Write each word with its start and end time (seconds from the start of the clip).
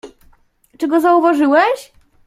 "Czy 0.77 0.87
go 0.87 1.01
zauważyłeś?" 1.01 1.91